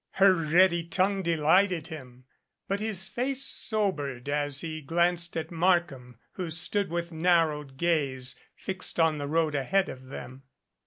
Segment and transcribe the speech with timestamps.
[0.13, 2.25] Her ready tongue delighted him,
[2.67, 8.99] but his face sobered as he glanced at Markham, who stood with narrowed gaze fixed
[8.99, 10.41] on the road ahead of them.